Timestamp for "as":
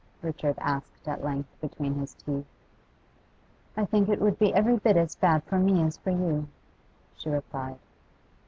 4.97-5.13, 5.83-5.97